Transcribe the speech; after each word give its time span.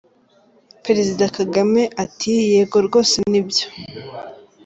Perezida 0.85 1.23
Kagame 1.37 1.81
ati 2.03 2.31
:”Yego 2.53 2.77
rwose 2.87 3.15
ni 3.31 3.41
byo. 3.47 3.67